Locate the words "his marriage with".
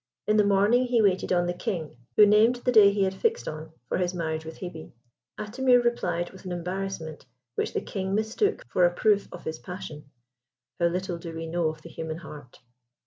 3.99-4.57